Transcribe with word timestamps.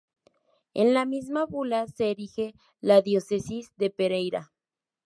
En 0.73 0.95
la 0.95 1.05
misma 1.05 1.45
bula 1.45 1.85
se 1.85 2.09
erige 2.09 2.55
la 2.79 3.03
diócesis 3.03 3.71
de 3.77 3.91
Pereira. 3.91 4.51